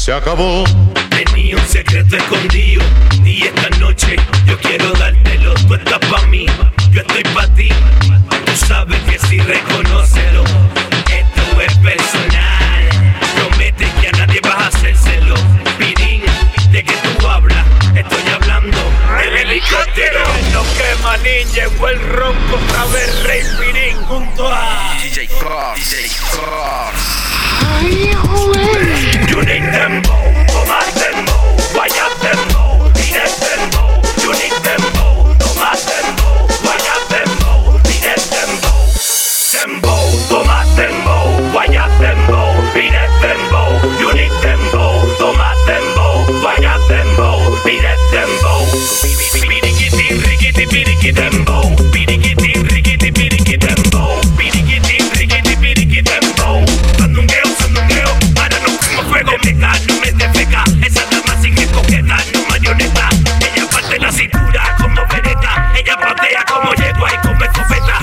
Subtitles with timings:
[0.00, 0.64] Se acabó.
[1.10, 2.82] Tenía un secreto escondido
[3.22, 5.52] y esta noche yo quiero dártelo.
[5.68, 6.46] Tú estás pa' mí,
[6.90, 7.68] yo estoy pa' ti.
[8.46, 10.42] Tú sabes que si reconócelo,
[11.12, 12.88] esto es personal.
[13.36, 15.34] Promete que a nadie vas a hacérselo.
[15.76, 16.22] Pirín,
[16.72, 18.78] de que tú hablas, estoy hablando
[19.18, 20.24] del helicóptero.
[20.54, 26.08] No quema ninja, llegó el ronco otra vez, Rey Pirín junto a DJ Cross, DJ
[26.30, 26.49] Cross.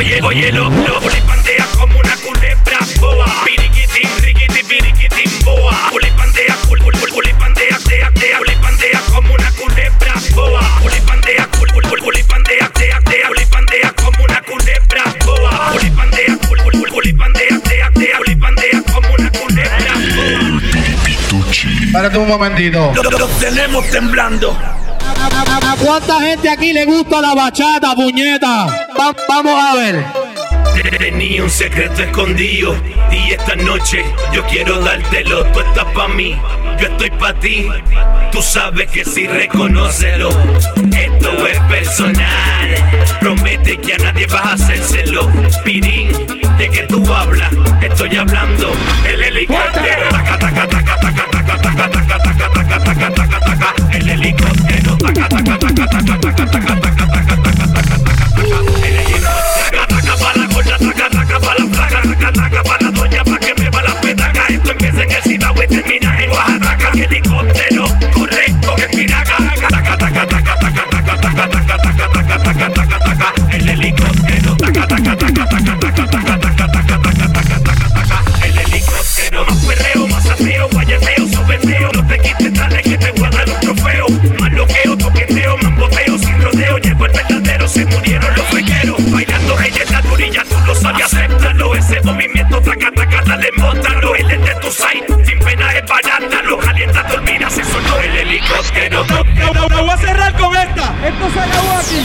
[0.00, 3.26] oye, oye, lo, lo Flipantea como una culebra boa.
[3.44, 5.74] Piriquitín, riquitín, piriquitín, boa.
[5.92, 8.38] Flipantea, cul, cul, cul, flipantea, tea, tea.
[8.38, 10.62] Flipantea como una culebra boa.
[10.82, 13.28] Flipantea, cul, cul, cul, flipantea, tea, tea.
[13.34, 15.72] Flipantea como una culebra boa.
[15.78, 18.18] Flipantea, cul, cul, cul, flipantea, tea, tea.
[18.24, 20.60] Flipantea como una culebra boa.
[21.04, 22.92] Pituchi Párate un momentito.
[22.94, 24.79] Los tenemos temblando.
[25.22, 28.66] ¿A cuánta gente aquí le gusta la bachata, puñeta?
[28.98, 30.04] Va- vamos a ver.
[30.98, 32.74] Tenía un secreto escondido
[33.10, 35.44] y esta noche yo quiero dártelo.
[35.52, 36.34] Tú estás pa' mí,
[36.80, 37.68] yo estoy pa' ti.
[38.32, 40.30] Tú sabes que si reconócelo,
[40.96, 42.74] esto es personal.
[43.20, 45.30] Promete que a nadie vas a hacérselo.
[45.64, 46.12] Pirín,
[46.56, 47.50] de que tú hablas,
[47.82, 48.72] estoy hablando.
[49.06, 49.99] El helicóptero,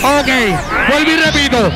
[0.00, 0.28] Ok,
[0.88, 1.72] vuelvo y repito.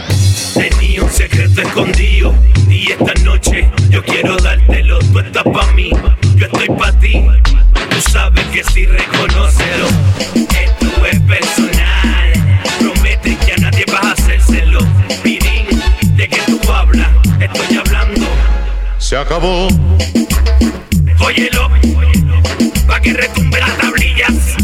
[0.55, 2.33] Tenía un secreto escondido
[2.69, 5.01] y esta noche yo quiero dártelo.
[5.01, 5.91] Tú estás pa' mí,
[6.37, 7.27] yo estoy pa' ti.
[7.91, 9.87] Tú sabes que si reconócelo,
[10.35, 12.61] esto es personal.
[12.79, 14.79] Promete que a nadie vas a hacérselo.
[15.25, 15.67] Pirín,
[16.15, 17.09] de que tú hablas,
[17.41, 18.27] estoy hablando.
[18.99, 19.67] Se acabó.
[21.19, 21.71] Óyelo,
[22.87, 24.57] pa' que retumbe las tablillas.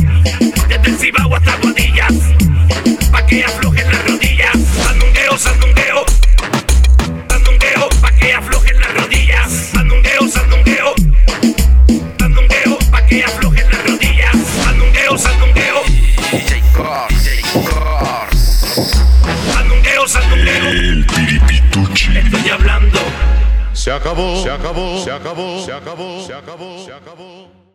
[23.98, 24.42] Acabó.
[24.42, 24.98] Se acabó.
[24.98, 25.64] Se acabó.
[25.64, 26.20] Se acabó.
[26.26, 26.84] Se acabó.
[26.84, 27.68] Se acabó.